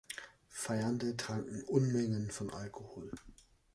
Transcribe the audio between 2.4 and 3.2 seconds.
Alkohol.